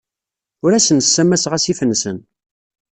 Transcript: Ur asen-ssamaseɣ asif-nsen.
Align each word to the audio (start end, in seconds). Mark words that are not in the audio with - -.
Ur 0.63 0.71
asen-ssamaseɣ 0.73 1.53
asif-nsen. 1.57 2.17